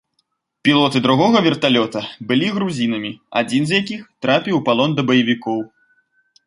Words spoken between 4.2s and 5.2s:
трапіў у палон да